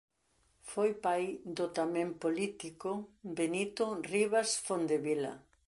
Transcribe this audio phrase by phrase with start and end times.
[0.71, 1.23] Foi pai
[1.57, 2.89] do tamén político
[3.37, 5.33] Benito Rivas Fondevila.